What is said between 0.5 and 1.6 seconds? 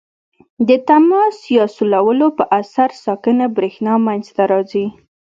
د تماس